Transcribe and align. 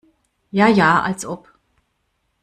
Ja 0.51 0.67
ja, 0.67 1.03
als 1.03 1.25
ob! 1.27 1.53